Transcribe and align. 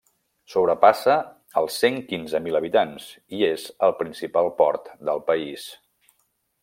Sobrepassa 0.51 1.17
els 1.61 1.75
cent 1.83 1.99
quinze 2.07 2.41
mil 2.45 2.57
habitants, 2.61 3.07
i 3.41 3.45
és 3.51 3.67
el 3.89 3.93
principal 4.01 4.51
port 4.63 4.93
del 5.11 5.23
país. 5.29 5.69